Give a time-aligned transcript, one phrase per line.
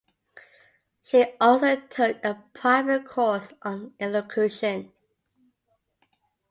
[1.03, 4.93] She also took a private course on elocution.